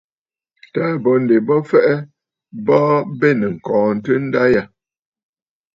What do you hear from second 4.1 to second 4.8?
nda yâ.